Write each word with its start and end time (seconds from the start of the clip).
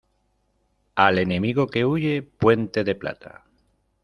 Al 0.95 1.19
enemigo 1.19 1.67
que 1.67 1.85
huye, 1.85 2.23
puente 2.23 2.83
de 2.83 2.95
plata. 2.95 3.45